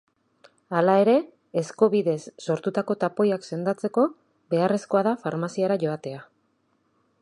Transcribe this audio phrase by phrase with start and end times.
[0.77, 1.13] Hala ere,
[1.61, 2.17] ezko bidez
[2.47, 4.09] sortutako tapoiak sendatzeko,
[4.55, 6.29] beharrezkoa da farmaziara joatea.